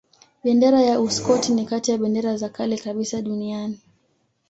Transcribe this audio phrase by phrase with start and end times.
[0.43, 3.79] Bendera ya Uskoti ni kati ya bendera za kale kabisa duniani.